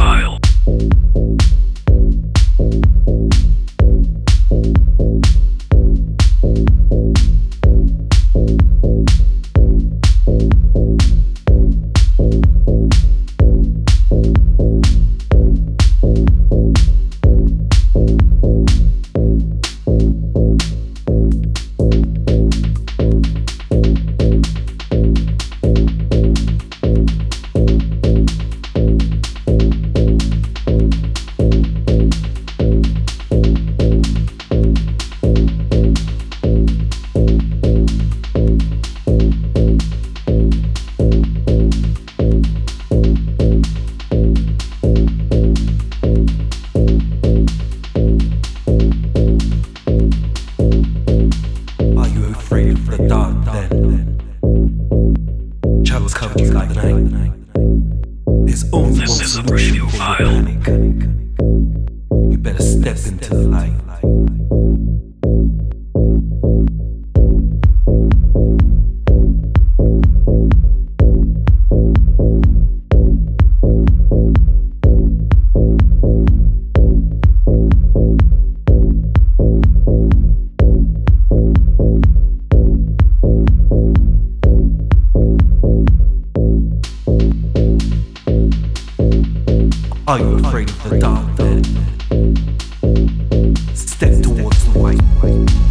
file. 0.00 1.39
then. 53.44 54.09
Are 90.10 90.18
you 90.18 90.44
afraid 90.44 90.68
of 90.68 90.90
the 90.90 90.98
dark 90.98 91.36
then? 91.36 91.62
Step 93.76 94.20
towards 94.20 94.64
the 94.64 94.76
light. 94.76 95.69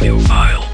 Audiophile. 0.00 0.69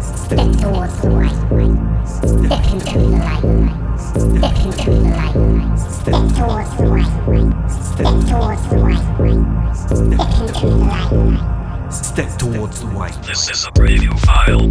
Step 0.00 0.38
towards 0.60 1.00
the 1.00 1.10
light. 1.10 1.32
Step 2.06 2.64
into 2.72 2.98
the 2.98 3.08
light. 3.18 3.98
Step 3.98 4.56
into 4.64 4.90
the 4.90 5.00
light. 5.10 5.78
Step 5.78 6.22
towards 6.36 6.72
the 6.76 6.84
light. 6.86 7.10
Step 7.70 8.14
towards 8.28 8.64
the 8.68 8.76
light. 8.78 9.02
Step 9.74 9.98
into 9.98 10.66
the 10.66 10.72
light. 10.76 11.92
Step 11.92 12.30
towards 12.38 12.80
the 12.80 12.86
light. 12.86 13.22
This 13.24 13.50
is 13.50 13.64
a 13.64 13.70
preview 13.72 14.18
file. 14.20 14.70